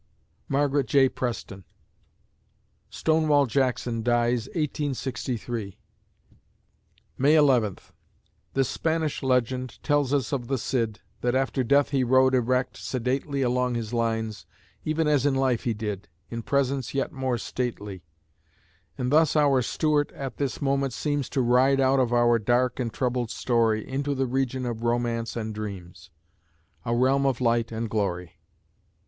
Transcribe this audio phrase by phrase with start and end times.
[0.49, 1.09] MARGARET J.
[1.09, 1.63] PRESTON
[2.89, 5.77] Stonewall Jackson dies, 1863
[7.19, 7.93] May Eleventh
[8.55, 13.43] The Spanish legend tells us of the Cid, That after death he rode erect, sedately
[13.43, 14.47] Along his lines,
[14.83, 18.03] even as in life he did, In presence yet more stately.
[18.97, 22.91] And thus our Stuart at this moment seems To ride out of our dark and
[22.91, 26.09] troubled story Into the region of romance and dreams,
[26.85, 28.39] A realm of light and glory.